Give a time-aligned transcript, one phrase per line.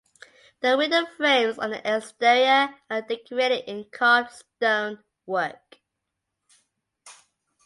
[0.61, 5.77] The window frames on the exterior are decorated in carved stonework.